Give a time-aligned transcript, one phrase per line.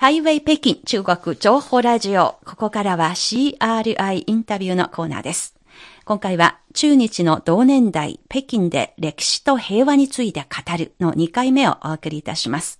[0.00, 2.36] ハイウェイ北京中国情報ラジオ。
[2.46, 5.56] ここからは CRI インタビューのコーナーです。
[6.04, 12.78] 今回は中日の同年代北京で歴史と平和について語るの2回目をお送りいたします。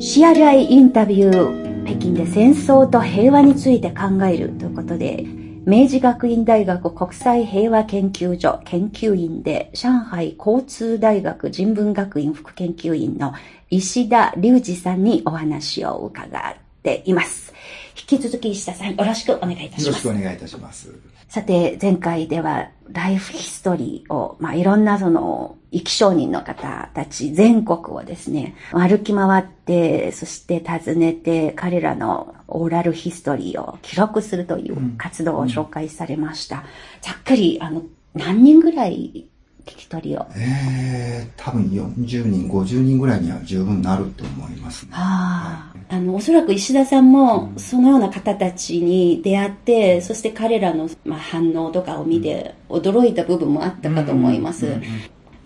[0.00, 5.26] CRI インタビュー、北京で戦争と平和について考えるということで、
[5.64, 13.32] 明治学院大学国際平和研究所研究員で、上海交通大学人文学院副研究員の
[13.70, 17.52] 石田隆二さんにお話を伺っています。
[17.96, 19.98] 引き続き石田さん、よろしくお願いいたしますよろ。
[19.98, 20.90] しくお願いいたします。
[21.32, 36.64] さて、前回ではライフヒストリーを、まあ、いろんなその、生き証人の方たち全国をですね、歩き回って、そして訪ねて、彼らのオーラルヒストリーを記録するという活動を紹介されました。
[37.00, 39.30] ざっくり、あの、何人ぐらい
[39.64, 40.26] 聞き取りを。
[40.36, 44.90] えー、多分40人、50人ぐらいには十分なると思いますね。
[44.92, 54.66] あの、おそらく石田さんも、そのような方たちに出会って、そして彼らの、まあ、反応とかを見て、驚いた部分もあったかと思います。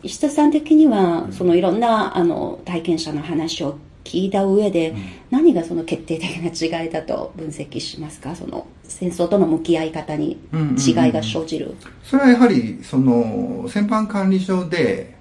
[0.02, 3.76] 石田さん的には、そのいろんな、あの、体験者の話を
[4.06, 4.94] 聞いた上で、
[5.30, 8.36] 何がその決定的な違いだと分析しますか？
[8.36, 11.74] その、戦争との向き合い方に違いが生じる。
[12.04, 15.16] それはやはり、その、戦犯管理所で、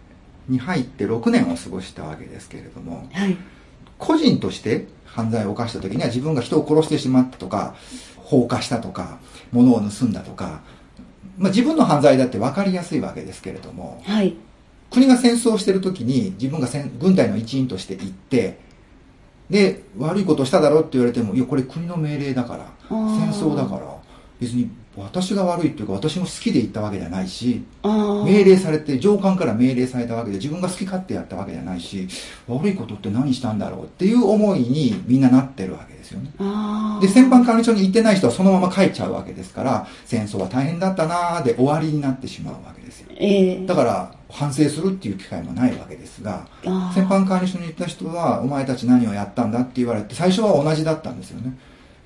[0.47, 3.35] に入って6年を過ごしたわけですけれども、はい。
[3.97, 7.75] 個人として犯罪を犯した時には自分が人を殺してしまったとか、
[8.17, 9.17] 放火したとか、
[9.51, 10.61] 物を盗んだとか、
[11.37, 14.35] まあ、自分の犯罪だって分かりやすいわけですけれども、はい。
[14.91, 18.59] 国が戦争をしてる時に自分が戦軍隊の一員として行って、
[19.49, 23.95] で、悪いことをしただろうって言われても、いや、これ国の命令だから、ー戦争だから、
[24.39, 27.63] 別に私が悪いっていうか、私も好きで行ったわけじゃないし。
[27.83, 32.07] 命令されて、上官から命令されたわけで、自分が好き勝手やったわけじゃないし、
[32.47, 36.31] 悪いことって何したんだろうっていう思いにみんななってるわけですよね。
[37.01, 43.07] で、戦犯管理所に行ってない人はそのまま帰っちゃうわけですから、戦争は大変だったなーで終わりになってしまうわけですよ。
[43.17, 51.57] ええだから、反省するっていう機会もないわけですが、あー戦犯管理所に行った人は、お前たち何をやったんだって言われて、最初は同じだったんですよね。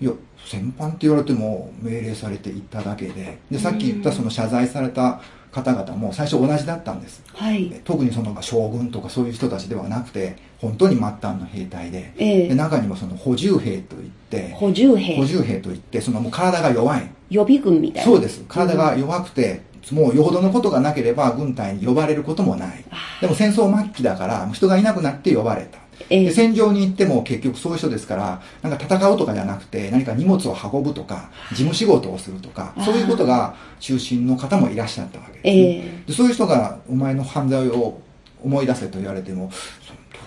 [0.02, 0.12] いや、
[0.46, 5.22] 戦犯って言われても命令されて行っただけで、で、さっき言ったその謝罪された
[5.52, 7.24] 方々も最初同じだったんです。
[7.34, 7.70] はい。
[7.84, 15.26] 特にその将軍とかそういう人たちではなくて、本当に末端の兵隊で、ええで中にもその補充兵といって、補充兵補。
[15.26, 17.10] 充兵といって、そのもう体が弱い。
[17.30, 18.12] 予備軍みたいな。
[18.12, 18.44] そうです。
[18.48, 19.62] 体が弱くて、
[19.92, 22.84] もうよほどのことがなければ軍隊に呼ばれることもない。
[23.22, 25.80] でも戦争末期だから、人がいなくなって呼ばれた。
[26.10, 36.14] ええで戦場に行っても結局そういう人ですから、なんか戦うとかじゃなくて、何か荷物を運ぶとか、事務仕事をするとか、そういうことが中心の方もいらっしゃったわけです、ねええで。
[36.14, 38.00] そういう人が、お前の犯罪を
[38.44, 39.52] 思い出せと言われても、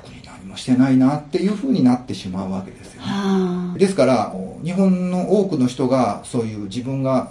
[0.02, 3.08] 特に何もしてないなっていうふうになってしまうわけですよね。
[3.08, 3.78] はあ。
[3.78, 7.30] ですから、日本の多くの人がそういう自分が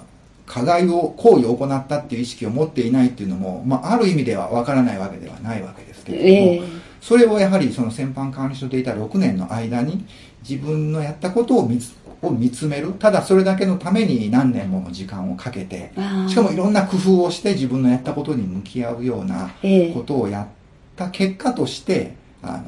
[0.52, 10.06] 加害を、行為を行ったっていう意識を持っていないっていうのも、まあ、ある意味ではわからないわけではないわけですけれども、ええそれをやはりその戦犯管理所でいた6年の間に
[10.48, 12.94] 自分のやったことを見つを見つめる。
[12.94, 15.92] ただそれだけのために何年もの時間をかけて
[16.28, 20.48] しかもいろんな工夫をして自分のやったことに向き合うようなええことをやっ
[20.96, 22.14] た結果として、
[22.44, 22.64] あの、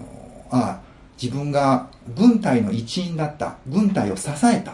[0.50, 0.80] あ
[1.22, 3.58] 自分が軍隊の一員だった。
[3.68, 4.74] 軍隊を支えた。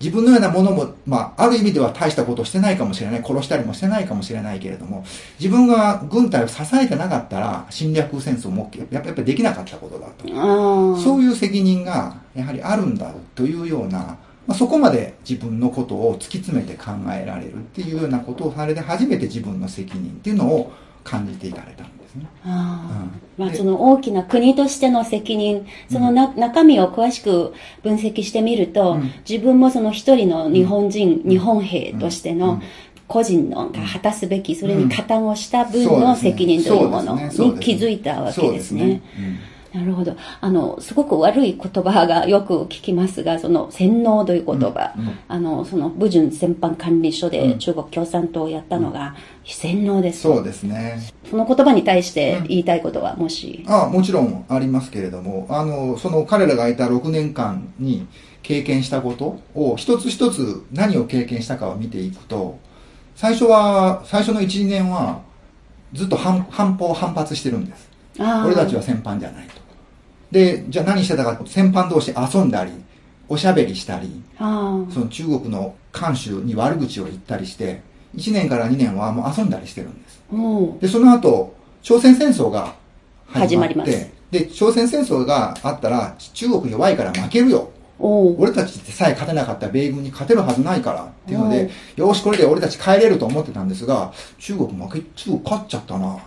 [0.00, 3.22] 自分のようなものも、まあ、ある意味では大したことをしてないかもしれない。
[3.22, 5.04] 殺したりもしてないかもしれないけれども、
[5.38, 10.96] 自分が軍隊を支えてなかったら、侵略戦争もやっぱりできなかったことだと。
[10.96, 14.16] そういう責任がやはりあるんだというような、
[14.46, 20.72] まあ、そこまで自分のことを突き詰めて考えられるっていうようなことをされて初めて自分の責任っていうのを
[21.04, 22.26] 感じていかれたんですね。
[22.44, 23.02] ああ。
[23.38, 23.46] うん。
[23.46, 29.10] まあ、その大きな国としての責任、そのな、中身を詳しく分析してみると、うん。
[29.28, 32.62] 自分もその一人の日本人、日本兵としてのうん。
[33.10, 38.86] 個人のが果たすべき、それに加担をした分の責任というものに気づいたわけですそうですね。
[38.86, 39.00] ね。
[39.72, 40.16] なるほど。
[40.40, 49.14] あの、すごく悪い言葉がよく聞きますが、その洗脳という言葉、うんうんあの、その、武順戦犯管理所でうん中国共産党をやったのが
[49.44, 50.22] 洗脳です。
[50.22, 51.00] そうですね。
[51.30, 53.64] その言葉に対して言いたいことは、もし？
[53.68, 58.08] あもちろんありますけれども、あの、その彼らがいた6年間に
[58.42, 62.58] 経験したことを一つ一つ何を経験したかを見ていくと、
[63.14, 65.20] 最初は、最初の1、2年は
[65.92, 67.88] ずっと反反抗、反発してるんです。
[68.18, 69.59] 俺たちは戦犯じゃないと。
[70.30, 72.72] で、じゃあ何してたか、戦犯同士遊んだり、
[73.28, 77.82] おしゃべりしたり、あその中国の慣習に悪口を言ったりして、
[78.16, 80.22] 1年から2年はもう遊んだりしてるんです。
[80.32, 82.74] おで、その後、朝鮮戦争が
[83.26, 87.70] 始まって、始まりますで、朝鮮戦争があったら、中国弱いから負けるよ。
[87.98, 96.18] お俺たちってさえ勝てなかった米軍に勝てるはずないからっていうので、よし、これで俺たち帰れると思ってたんですが、中国負け、中国勝っちゃったな。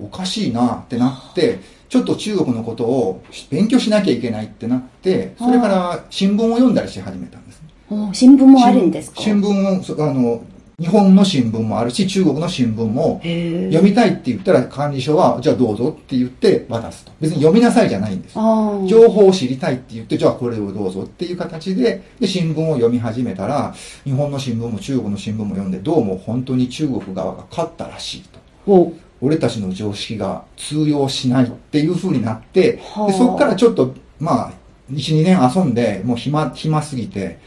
[0.00, 7.62] おかしいなってなって、ちょっと中国のことを勉強しなきゃいけないってなって、それから新聞を読んだりし始めたんです。
[7.90, 9.20] お新聞もあるんですか？
[9.20, 10.42] 新聞を、そあの、
[10.78, 17.10] 日本の新聞もあるし、中国の新聞も、読みたいって言ったら管理所は、じゃあどうぞって言って渡すと。
[17.20, 18.34] 別に読みなさいじゃないんです。
[18.34, 23.74] 情報を知りたいって言って、じゃあこれをどうぞっていう形で、で、新聞を読み始めたら、
[24.04, 28.24] 日本の新聞も中国の新聞も読んで、どうも本当に中国側が勝ったらしい
[28.66, 28.92] と。
[29.20, 33.06] お俺たちの常識が通用しないっていう風になって、はあ。
[33.08, 34.52] でそこからちょっと、まあ、
[34.92, 37.38] 1、2年遊んで、もう暇、暇すぎて、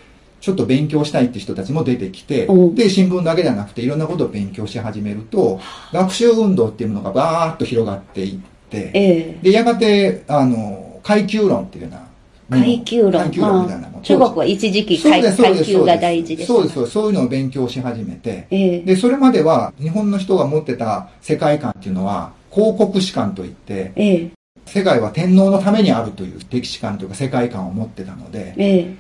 [0.41, 5.59] ちょっと勉強したいって人たちも出てきてお、で、新聞だけじゃなくていろんなことを勉強し始めると、
[5.93, 8.39] 学習運動っていうものがバーッと広がっていっ
[8.69, 9.39] て、ええ。
[9.43, 12.10] で、やがて、あの、階級論っていうような。
[12.59, 13.11] 階級論。
[13.11, 13.87] 階級論みたいな。
[13.87, 13.91] もの。
[13.93, 15.21] まあ中国は一時期階
[15.63, 16.53] 級が大事でした。
[16.53, 16.93] そうです、そうです。
[16.93, 18.81] そういうのを勉強し始めて、ええ。
[18.81, 24.31] で、それまでは日本の人が持ってた世界観っていうのは、広告史観といって、ええ。
[24.65, 28.95] 世界は天皇のためにあるという歴史観というか世界観を持ってたので、ええ。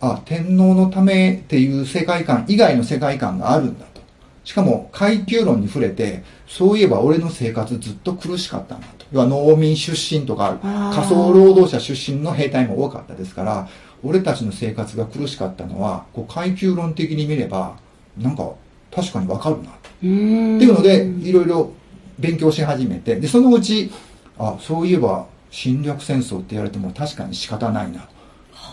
[0.00, 4.00] あ、天皇のためっていう世界観以外の世界観があるんだと。
[4.44, 8.99] しかも階級論に触れて、そういえば俺の生活ずっと苦しかったんだと。
[9.12, 10.58] 要は農民出身とか
[10.94, 13.68] 仮想労働者出身の兵隊も多かったですから、
[14.02, 17.76] 俺たちの生活が苦しかったのは、こう階級論的に見れば、
[18.16, 18.50] なんか
[18.90, 19.70] 確かにわかるな。
[19.70, 21.72] っていうので、いろいろ
[22.18, 23.90] 勉強し始めて、で、そのうち、
[24.38, 28.08] あ、そういえば侵略戦争って言われても確かに仕方ないな。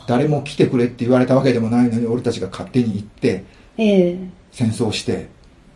[0.07, 3.43] 誰も来てくれって言われたわけでもないのに、俺たちが勝手に行って、
[3.77, 4.19] ええ。
[4.51, 5.29] 戦争して、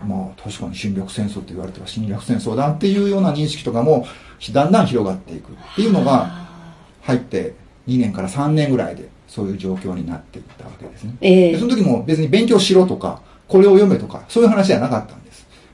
[0.06, 4.06] まあ確かに侵略戦争って言われては侵略戦争だっていうような認識とかも、
[4.52, 6.32] だんだん広がっていくっていうのが、
[7.02, 7.54] 入って
[7.88, 11.16] 2年から3年ぐらいで、そういう状況になっていったわけですね。
[11.22, 15.16] ええでその時も別に勉強しろとか、これを読めとか、そういう話じゃなかった。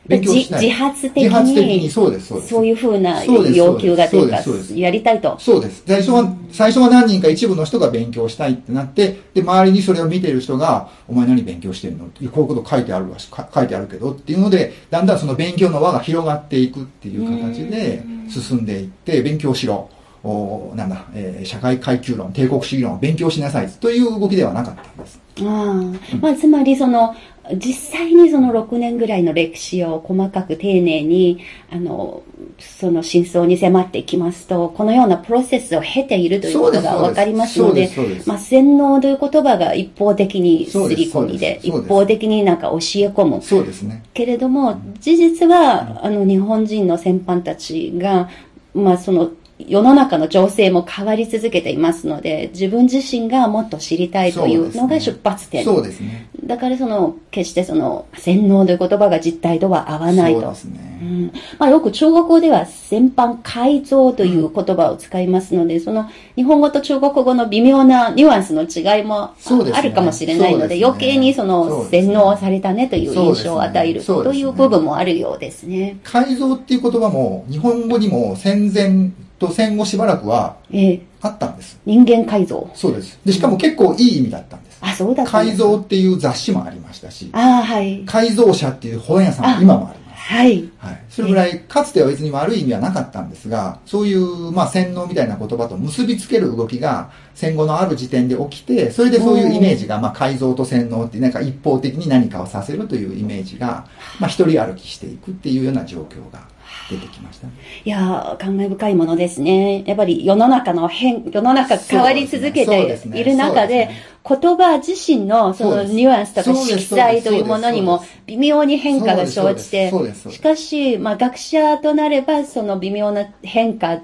[0.08, 0.62] 勉強したい。
[0.62, 2.50] 自自発的に自発的に、そうです、そうです。
[2.50, 4.38] そういうふうな要求がというか
[4.76, 5.84] やりたいとそうです。
[5.86, 19.90] 最初は、最初は何人か一部の人が勉強したいってなって、で、周りにそれを見てる人が、お前何勉強してんのいやこういうこと書いてあるわ書いてあるけどっていうので、だんだんその勉強の輪が広がっていくっていう形で進んでいって、勉強しろ。
[20.28, 25.20] おなんだ、えー社会階級論、帝国主義論を勉強しなさいという動きではなかったんです。
[25.40, 27.16] ああまあ、つまりその
[27.56, 31.40] 実際にその6年ぐらいの歴史を細かく丁寧に
[31.72, 32.24] あの
[32.60, 37.90] その真相に迫っていきますとこのようなプロセスを経ているということが分かりますので
[38.26, 42.78] まあ、洗脳という言葉が一方的にすり込みで一方的になんか教え
[43.10, 43.42] 込む。
[43.42, 44.04] そうですね。
[44.14, 48.30] けれども事実はあの日本人の先般たちが、
[48.74, 56.30] まあ、その世の中の情勢も変わり続けていますので自分自身がもっと知りたいというのが出発点そうですね。
[56.48, 60.42] だからその、決してその、洗脳という言葉が実態とは合わないと。
[60.42, 61.00] そうですね。
[61.02, 69.34] うんまあ、よく中国語では先般改造という言葉を使いますので、その日本語と中国語の微妙なニュアンスの違いも
[69.74, 75.98] あるかもしれないので、ね余計にその洗脳されたねという印象を与えるという部分もあるようですね。
[76.04, 81.80] 改造っていう言葉も、日本語にも戦前と戦後しばらくはええあったんです。
[81.86, 82.70] 人間改造。
[82.76, 83.20] そうです。
[83.26, 84.78] で、しかも結構いい意味だったんです。
[84.82, 88.04] あ、そうだ改造っていう雑誌もありましたし、ああ、はい。
[88.06, 90.08] 改造者っていう本屋さんあも今もあります。
[90.18, 90.70] はい。
[90.78, 91.04] はい。
[91.10, 103.88] それぐらい、かつては別に悪い意味はなかったんですが、そういう、まあ、洗脳みたいな言葉と結びつける動きが戦後のある時点で起きて、それでそういうイメージが、まあ、改造と洗脳ってなんか一方的に何かをさせるというイメージが、
[104.20, 106.42] まあ、一人歩きしていくっていうような状況が
[106.90, 107.48] 出てきました。
[107.48, 107.52] い
[107.86, 109.84] やー、感慨深いものですね。
[109.86, 113.90] やっぱり世の中の変、世の中変わり続けている中で
[114.28, 119.92] 言葉自身のそのニュアンスとか色彩というものにも微妙に変化が生じて
[120.30, 124.00] しかし、まあ学者となればその微妙な変化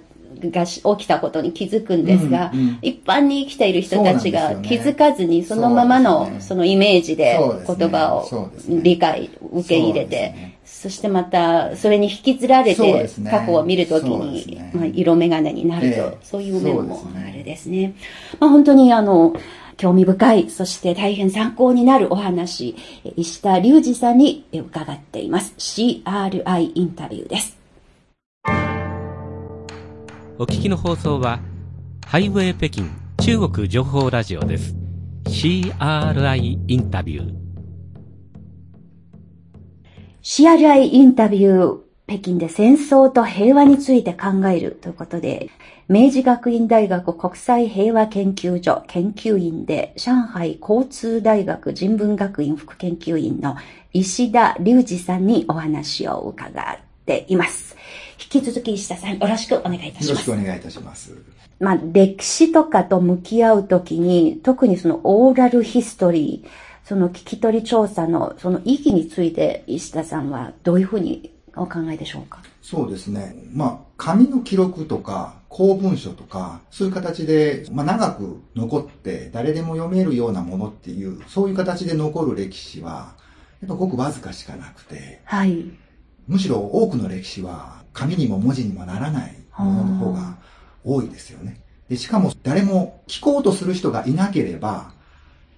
[0.52, 2.80] がし起きたことに気づくんですが、うんうん。
[2.82, 17.94] 一般に生きている人たちが気づかずにそのままのそのイメージで言葉を理解、受け入れてね、そしてまたそれに引きずられて過去を見るときにすね、まあ、色眼鏡になると、ええそういう面もそうですねあれですね。
[18.38, 19.34] まあ、本当にあの、
[19.78, 22.76] 興味深い、そして大変参考になるお話、
[23.06, 25.54] え石田隆二さんにえ伺っています。
[25.58, 27.58] CRI インタビューです。
[30.38, 31.40] お聞きの放送は、
[32.06, 32.84] ハイウェイ北京
[33.22, 34.76] 中国情報ラジオです。
[35.24, 37.43] CRI インタビュー。
[40.24, 45.50] CRI インタビュー、北京で戦争と平和について考えるということで、
[45.90, 53.58] 明治学院大学国際平和研究所研究員で、上海交通大学人文学院副研究員の
[53.92, 57.76] 石田隆二さんにお話を伺っています。
[58.18, 60.08] 引き続き石田さんよろしくお願いいたします。
[60.10, 61.14] よろしくお願いいたします。
[61.60, 72.42] まあ、歴史とかと向き合うときに、特にそのオーラルヒストリー、その聞き取り調査のその意義について石田さんはどういうふうにお考えでしょうか？
[72.62, 73.36] そうですね。
[73.54, 83.14] まあ、紙の記録とか、公文書とか、そういう形で、まあ、長く残って誰でも読めるようなものっていう、そういう形で残る歴史は、
[83.62, 85.66] やっぱごくわずかしかなくて、はい。
[86.28, 90.38] むしろ多くの歴史は、紙にも文字にもならないものの方が
[90.84, 91.62] 多いですよね。
[91.88, 94.94] でしかも誰も聞こうとする人がいなければ、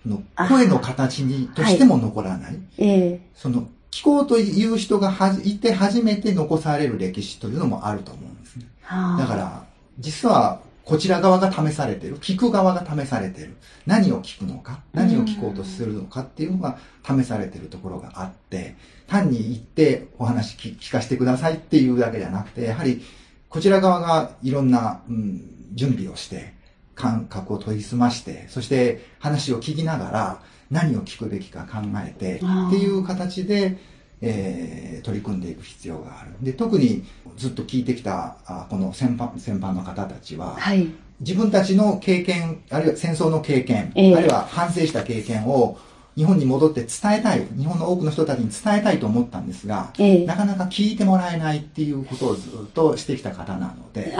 [0.05, 2.51] の声の形にとしても残らない。
[2.51, 8.65] はい、ええー、その聞こうという人がいて初めて残される歴史というのもあると思うんですね。
[8.89, 9.65] だから、
[9.99, 12.19] 実はこちら側が試されてる。
[12.19, 13.55] 聞く側が試されてる。
[13.87, 18.75] 何を聞くのか、何を聞こうとするのかっていうのが試されてるところがあって、
[19.07, 23.01] 単に言ってお話聞かせてくださいっていうだけじゃなくて、やはり
[23.49, 25.41] こちら側がいろんな、うん、
[25.73, 26.53] 準備をして、
[26.95, 32.39] 感覚を研ぎ澄まして、そして話を聞きながら何を聞くべきか考えてっ
[32.71, 33.77] ていう形で、
[34.21, 36.31] えー、取り組んでいく必要がある。
[36.41, 37.03] で、特に
[37.37, 40.87] ずっと聞いてきた、あこの先般先般の方たちは、はい、
[41.19, 45.77] 自分たちの経験、あるいは戦争の経験、えー、あるいは反省した経験を
[46.15, 54.15] 日本に戻って伝えたい、日本の多くの人たちに伝えたいと思ったんですが、ええ、なかなか聞いてもらえないっていうことをずっとしてきた方なので、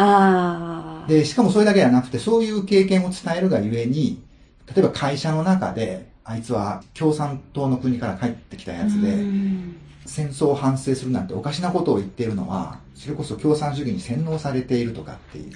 [1.07, 4.21] で、しかもそれだけじゃなくて、そういう経験を伝えるがゆえに、
[4.75, 9.15] 例えば会社の中で、あいつは共産党の国から帰ってきたやつで、
[10.05, 15.55] 戦争を反省するなんておかしなことを言っているのは、それこそ共産主義に洗脳されているとかって言って、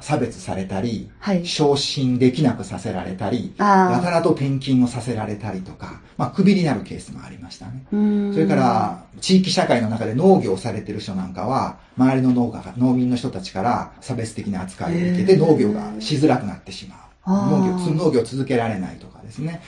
[0.00, 7.84] 差別されたり、はい、昇進できなくさせられたり、やたらと転勤をさせられたりとか、まあ、クビになるケースもありましたね。
[8.32, 17.00] それから、地域社会の中で農業をされてる人なんかは、周りの農家が、農民の人たちから差別的な扱いを受けて農業がしづらくなってしまう。
[17.26, 19.62] 農業、農業続けられないとかですね。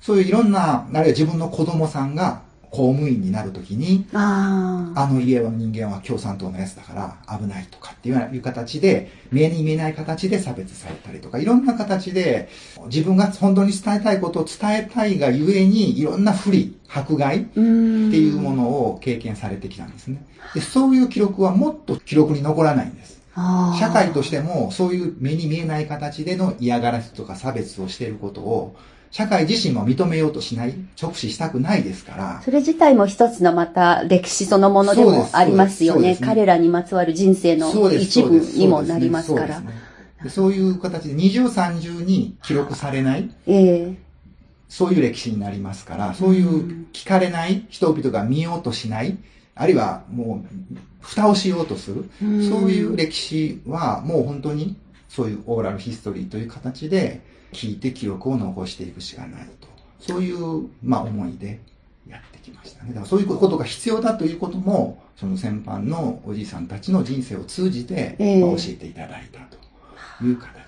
[0.00, 6.92] そういういろんな、あるいは自分の子供さんが公務員になるときに、あの家の人間は共産党のやつだか
[7.26, 12.48] ら危ないとかっていう形で、見えに見えない形で差別されたりとか、いろんな形で
[12.86, 20.24] 自分が本当に伝えたいことを伝えたいがゆえに、いろんな不利、迫害っていうものを経験されてきたんですね。
[20.54, 23.18] でそういう記録はもっと記録に残らないんです。
[23.78, 28.74] 社会としてもそういう目に見えない形での嫌がらせとか差別をしていることを
[29.10, 32.42] 社会自身も認めようとしない、直視したくないですから。
[32.44, 36.14] それ自体も一つのまた歴史そのものでもありますよね。
[36.14, 39.62] ね彼らにまつわる人生の一部にもなりますから。
[40.28, 43.30] そういう形で二重三重に記録されない。
[43.46, 44.08] ええ
[44.68, 49.16] そういう歴史になりますから、そういう聞かれない人々が見ようとしない、
[49.54, 54.76] あるいはもう蓋をしようとする、そういう歴史はもう本当に
[55.08, 57.22] そういうオーラルヒストリーという形で
[57.52, 59.68] 聞いて記録を残していくしかないと。
[60.00, 61.60] そういう、まあ、思いで
[62.08, 62.90] やってきましたね。
[62.90, 70.67] だからそういうことが必要だということも、その先般のおじいさんたちの人生を通じて、まあ、教えていただいたという形。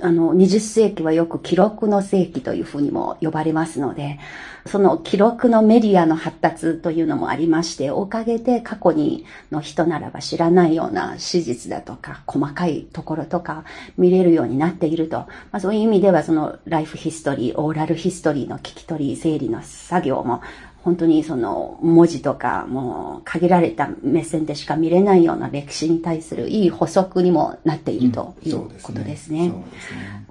[0.00, 4.18] あの、20世紀はよく記録の世紀というふうにも呼ばれますので、
[4.66, 13.64] その記録のメディアの発達というのもありまして、おかげで過去にの人ならば知らないような史実だとか、細かいところとか
[13.98, 15.18] 見れるようになっていると。
[15.18, 20.40] まあ、そういう意味ではそのライフヒストリー、オーラルヒストリーの聞き取り、整理の作業も
[20.84, 29.50] 本当にその文字とかもう限られた目線でしか見れないような歴史に対するいい補足にもなっているということですね。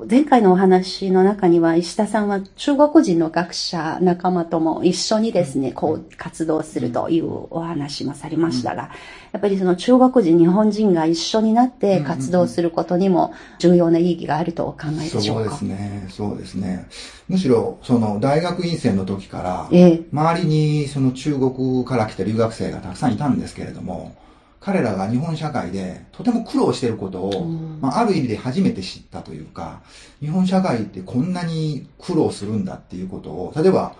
[0.07, 8.91] 前回のお話の中には石田さんは中国人の学者仲間とも一緒にですね、こう活動するというお話もされましたが、
[9.33, 16.07] やっぱりその中国人、日本人が一緒になって活動することにも重要な意義があるとお考えでしょうか、そうですね。
[16.11, 16.87] そうですね。
[17.27, 19.69] むしろ、その大学院生の時から、
[20.11, 24.15] 周りにその中国から来た留学生がたくさんいたんですけれども、
[24.59, 27.45] 彼らが日本社会でとても苦労していることを、
[27.81, 29.81] まあ、ある意味で初めて知ったというか、
[30.19, 33.95] 日本社会ってこんなに苦労するんだっていうことを、例えば、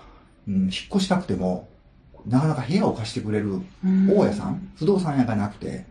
[0.48, 1.68] うん、引っ越したくても、
[2.28, 5.86] なかなか部屋を貸してくれる大家さん、不動産屋がなくて、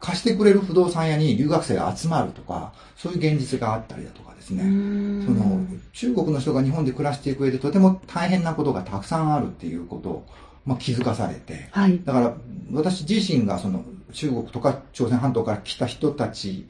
[0.00, 5.60] 貸してくれる不動産屋に留学生が集まるとか、そういう現実があったりだとかですね、その
[5.92, 10.26] 中国の人が日本で暮らしていく上でとても大変なことがたくさんあるっていうこと
[10.64, 12.00] まあ、気づかされて、はい。
[12.04, 12.34] だから
[12.72, 16.66] 私自身がその中国とか朝鮮半島から来た人たち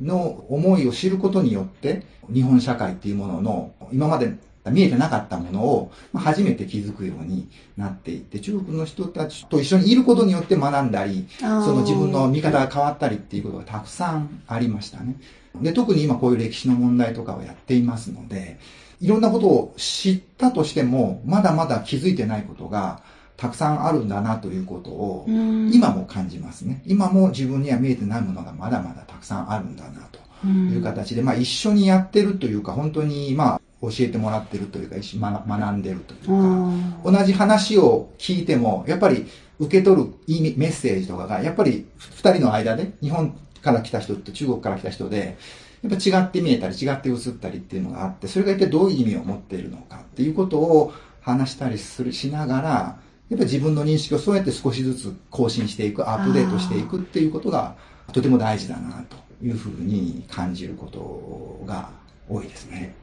[0.00, 2.02] の思いを知ることによって、
[2.32, 4.34] 日本社会っていうものの今まで
[4.70, 15.16] 見えてなかったものをまあ初めて気づくようになっていって、中国の人たちと一緒にいることによって学んだり、その自分の見方が変わったりっていうことがたくさんありましたね。
[15.60, 18.58] で、特に今こういう歴史の問題とかをやっていますので、
[19.00, 23.02] いろんなことを知ったとしても、まだまだ気づいてないことが
[23.36, 26.82] たくさんあるんだなということを、うん今も感じますね。
[26.86, 30.08] 今も自分には見えてないものがまだまだたくさんあるんだな
[30.42, 39.26] という形で、まあ一緒にやってるというか、本当にまあ教えてもらってるというか、学学んでるというか、うん同じ話を聞いても、やっぱり
[39.58, 45.36] 受け取る意味、メッセージとかが、やっぱり二人の間で、日本から来た人と中国から来た人で、
[45.82, 52.70] やっぱ違って見えたり、違って映ったりっていうのがあって、それが一体どういう意味を持っているのかっていうことを話したりする、しながら、
[53.30, 57.74] やっぱり自分の認識をそうやって少しずつ更新していく、アップデートしていくっていうことが、
[58.12, 61.90] とても大事だなというふうに感じることが
[62.28, 62.94] 多いですね。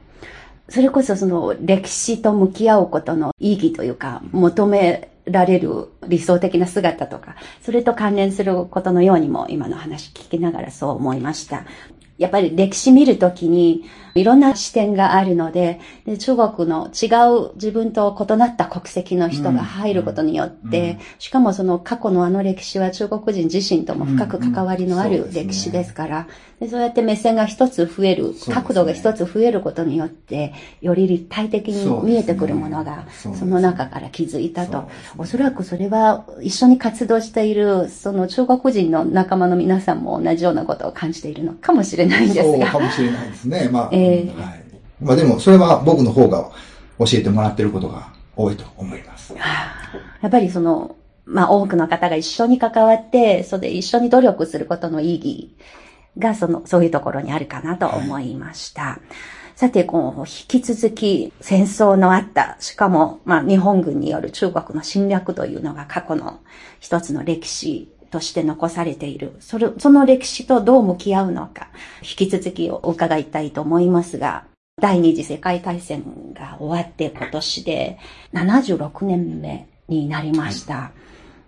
[0.70, 11.64] それこそその歴史と向き合うことの意義というか、求められる理想的な姿とか、それと関連することのようにも今の話聞きながらそう思いました。
[12.18, 17.06] やっぱり歴史見るときにいろんな視点があるのでで、中国の違
[17.48, 20.98] う自分と異なった国籍の人が入ることによって、うん。
[21.18, 26.26] しかもその過去のあの歴史は中国人自身とも深く関わりのある歴史ですから、
[26.58, 34.88] でそうやって目線が一つ増える、角度が一つ増えることによって、より立体的に見えてくるものが、その中から気づいたと。
[35.18, 42.80] おそらくそれは一緒に活動している、その中国人の仲間の皆さんも同じようなことを感じているのかもしれないんですそうかが。
[42.80, 43.68] もしれないですね。
[43.70, 44.64] まあ、ええはい。
[45.00, 46.50] まあでも、それは僕の方が
[46.98, 49.34] 教えてもらってることが多いと思います。
[49.34, 55.56] やっぱりその、まあ多くの方が一緒に関わって、それで一緒に努力することの意義
[56.18, 58.98] がその、そういうところにあるかなと思いました。
[59.54, 66.40] さて、こう、引き続き戦争のあった、しかも、まあ日本軍による中国の侵略というのが過去の
[66.80, 69.36] 一つの歴史として残されている。
[69.40, 71.68] それ、その歴史とどう向き合うのか、
[72.02, 74.44] 引き続きお伺いたいと思いますが、
[74.80, 76.02] 第二次世界大戦
[76.34, 77.98] が終わって今年で
[78.32, 80.92] 76年目になりました。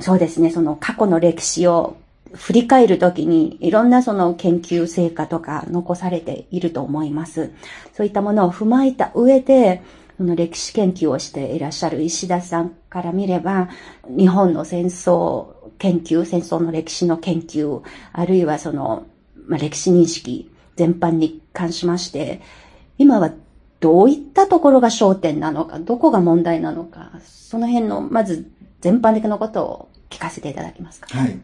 [0.01, 1.97] そうですね、その過去の歴史を
[2.35, 7.53] 振り返るときにいろんなその研究成果とか残されていると思います。
[7.95, 9.83] そういったものを踏まえた上で、
[10.17, 13.69] その歴史研究をしていらっしゃる石田さんから見れば、
[14.09, 17.83] 日本の戦争研究、戦争の歴史の研究、
[18.13, 19.07] あるいはその、
[19.47, 22.41] まあ、歴史認識全般に関しまして、
[22.99, 23.33] 今は
[23.81, 31.09] どういったところが焦点なのか、どこが問題なのか、その辺の、まず全般的なことを聞かせていただけますか？
[31.17, 31.39] はい。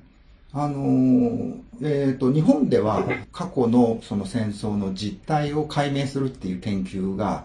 [0.53, 7.45] あのーえっ、と、日本では過去のその戦争の実態を解明するっていう研究が、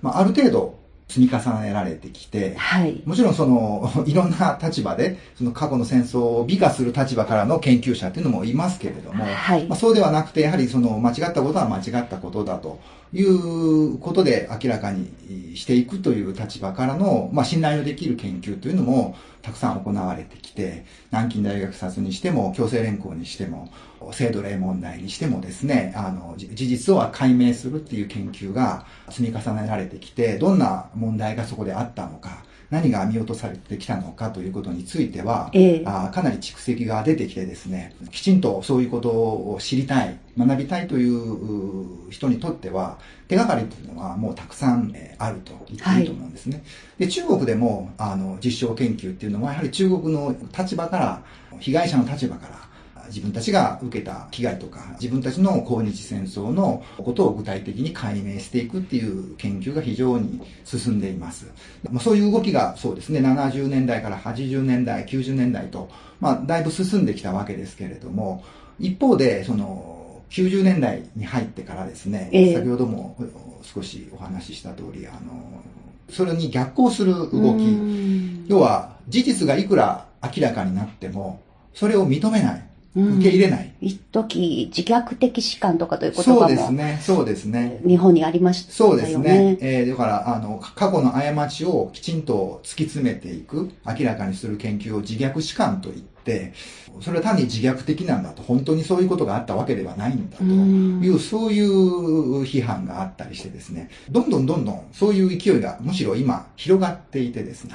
[0.00, 3.02] まあ、ある程度積み重ねられてきて、はい。
[3.06, 12.78] もちろんその、 いろんな立場で、その過去の戦争を美化する立場からの研究者っていうのもいますけれども、はいまあ、そうではなくて、やはりその間違ったことは間違ったことだと
[13.14, 15.10] いうことで明らかに
[15.54, 23.70] していくという立場からの、まあ、信頼のできる研究というのもたくさん行われてきて、南京大学殺にしても、強制連行にしても、
[24.12, 46.62] 制度例問題にしてもですね、あの、じ事実を解明するっていう研究が積み重ねられてきて、どんな問題がそこであったのか、何が見落とされてきたのかということについては、ええあかなり蓄積が出てきてですね、きちんとそういうことを知りたい、学びたいというう人にとっては、手がかりというのはもうたくさんえーあると言っていいと思うんですね。
[46.98, 51.22] で、中国でも、あの、実証研究っていうのは、やはり中国の立場から、
[51.58, 52.67] 被害者の立場から、
[53.08, 61.46] 自分たちが受けた被害とか、自分たちの抗日戦争のことを具体的に解明していくっていう研究が非常に進んでいます。
[61.90, 65.88] まあ、そういう動きがそうですね、70年代から80年代、90年代と、
[66.20, 68.44] まあ、だいぶ進んできたわけですけれども、
[68.78, 73.16] 一方で、その、90年代に入ってからですね、ええ先ほども
[73.62, 75.62] 少しお話しした通り、あの、
[76.10, 81.40] それに逆行する動うき、ん要は事実がいくら明らかになっても、
[81.74, 82.67] それを認めない。
[82.96, 83.74] 受け入れない。
[83.80, 87.80] 一時自虐的士官とかという言葉そうですもね、そうですね。
[87.86, 89.02] 日本にありましたよね。
[89.02, 89.58] そうですね。
[89.60, 96.52] えーだから、あの、過去の過ちをきちんと突き詰めていく、明らかにする研究を自虐史観と言って、
[97.00, 107.72] それは単に自虐的なんだと、本当にそういうことがあったわけではないんだとうんいう、そういう批判があったりしてですね、どんどんどんどんそういう勢いがむしろ今広がっていてですね、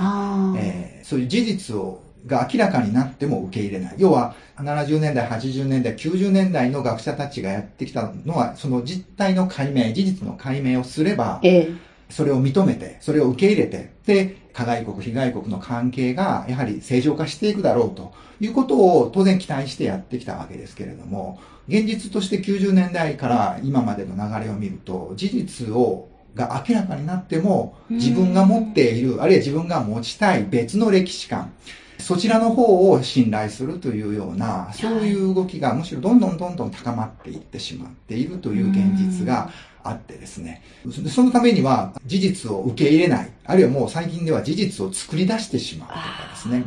[0.58, 3.95] えーそういう事実をが明らかになっても受け入れない。
[3.97, 11.71] 要は、70年代、80年代、90年代の学者たちがやってきたのは、その実態の解明、事実の解明をすれば、ええ。
[12.09, 31.51] それを認めて、それを受け入れて、で、加害国、被害国の関係がやはり正常化していくだろうということを当然期待してやってきたわけですけれども、現実として90年代から今までの流れを見ると、事実をが明らかになっても、自分が持っている、あるいは自分が持ちたい別の歴史観、
[32.04, 39.50] そちらの方を信頼するというような、そういう動きがむしろどんどんどんどん高まっていってしまっているという現実が
[39.84, 40.62] あってですね。
[41.10, 46.66] そのためには事実を受け入れない、あるいはもう最近では事実を作り出してしまうとかですね。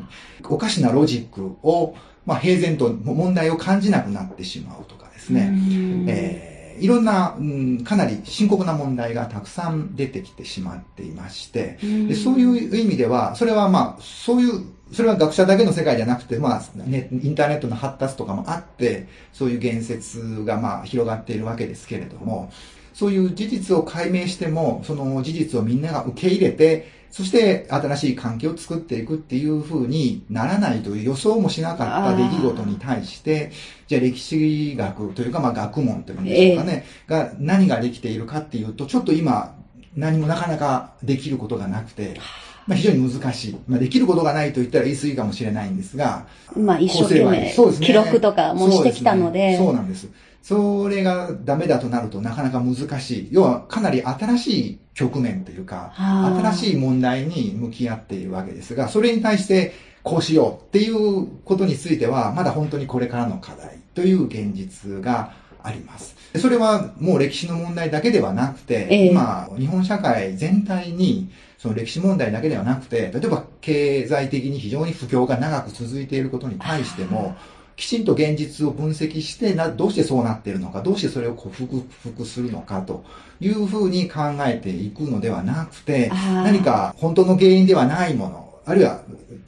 [0.48, 1.94] おかしなロジックを、
[2.24, 5.50] まあ、平然と問題を感じなくなってしまうとかですね。
[5.52, 6.06] うん。
[6.08, 22.52] えーいろんな、うん、かなり深刻な問題がたくさん出てきてしまっていまして、でそういう意味では、それはまあ、そういう、それは学者だけの世界じゃなくて、まあ、ね、インターネットの発達とかもあって、そういう言説がまあ、広がっているわけですけれども、
[22.94, 33.52] そういう事実を解明しても、その事実をみんなが受け入れて、そして新しい関係を作っていくっていう風にならないという予想もしなかった出来事に対して、
[33.86, 39.56] じゃあ歴史学というか、まあ学問というんでしょうかね、が何ができているかっていうと、ちょっと今、
[39.94, 42.20] 何もなかなかできることがなくて、
[42.66, 43.56] まあ非常に難しい。
[43.66, 46.26] まあできることがないと言ったら言い過ぎかもしれないんですが、
[46.56, 50.08] まあ一生懸命そうですね記録とかもしてきたので、そうすねそうなんです。
[50.42, 53.28] それがダメだとなるとなかなか難しい。
[53.32, 59.72] 要はかなり新しい局面というか、はあ新しい問題に向き合っているわけですが、それに対して
[60.04, 65.32] こうしようっていうことについては、まだ本当にこれからの課題という現実が
[65.64, 66.14] あります。
[66.36, 77.36] それはもう歴史の問題だけではなくて、ええ今、日本社会全体に、その歴史問題だけではなくて、例えば経済的に非常に不況が長く続いていることに対しても、
[77.76, 81.54] きちんと現実を分析してな、どうしてそうなっているのか、どうしてそれを克
[82.02, 83.04] 服するのかと
[83.38, 86.10] いうふうに考えていくのではなくて、
[86.42, 89.00] 何か本当の原因ではないもの、あるいは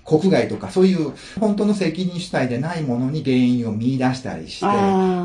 [0.05, 4.67] 国外とかそういう本当の責任主体でないものに原因を見出したりして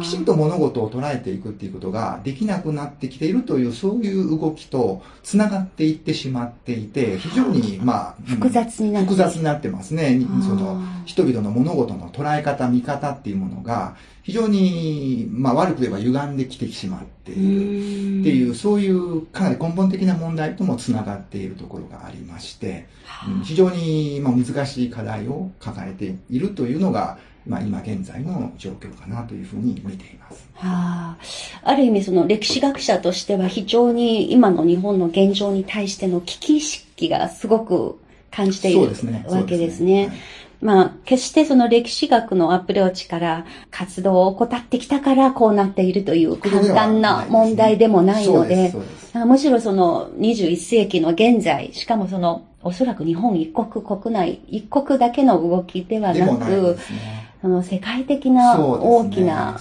[0.03, 10.19] きちんと物事を捉えていくっていうことができなくなってきているという、そういう動きと繋がっていってしまっていて、非常に、まあ、うん複雑になって複雑になってますね。
[10.41, 18.21] その、人々の物事の捉え方、見方っていうものが、非常に、まあ悪く言えば歪んできてしまっている。
[18.21, 22.87] っていう、そういうかなり根本的な問題ともつながっているところがありまして、
[23.27, 30.49] うん非常にまあ難しい課題を抱えているというのが、まあ、今現在の状況かなというふうに見ています。
[30.53, 31.17] はあ、
[31.63, 37.99] ある意味その歴史学者としては非常に今の日本の現状に対しての危機意識がすごく
[38.31, 38.81] 感じている。
[39.27, 40.07] わけですね。
[40.07, 40.17] はい
[40.63, 48.73] まあ、決してその歴史学のアプローチから活動を怠ってきたからこうなっているという簡単な問題でもないので、
[49.25, 56.77] むしろその21世紀の現在、しかもそのおそらく日本一国国内、一国だけの動きではなく。
[57.43, 59.59] その世界的な大きな。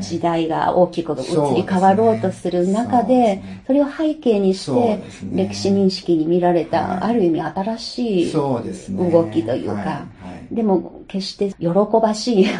[0.00, 1.16] 時代が大きく移
[1.54, 8.32] り変わろうとする中でそれを背景にして歴史認識に見られはいた、ある意味新しい。
[8.32, 10.06] 動きというか
[10.50, 11.68] でも決して喜
[12.00, 12.52] ばしい流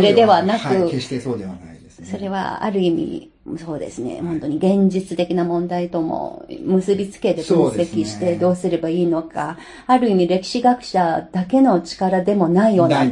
[0.00, 2.06] れではなはい、く決、してそうではないですね。
[2.06, 13.04] それはある意味、そうですね、本当に現実的な問題とも結びつけて分析してどうすればいいのか、ある意味歴史学者だけの力でもないような。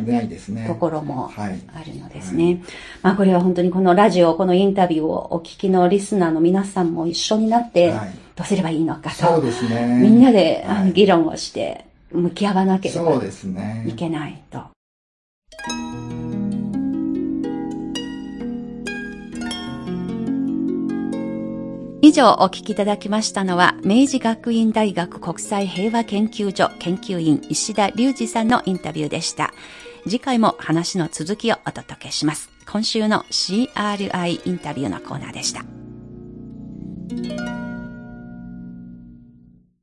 [0.66, 1.58] ところもはい。
[1.74, 2.62] あるのですね。
[3.02, 9.98] まあこれは本当にこのラジオ、このインタビューをお聞きのリスナーの皆さんも一緒になってはい、どうすればいいのかそうと、ですね。
[10.02, 13.20] みんなで議論をして向き合わなければ。
[13.86, 14.60] いけないと。
[22.00, 29.52] 以上お聞きいただきましたのは、明治学院大学国際平和研究所研究員石田隆二さんのインタビューでした。
[30.04, 32.50] 次回も話の続きをお届けします。
[32.66, 35.64] 今週の CRI インタビューのコーナーでした。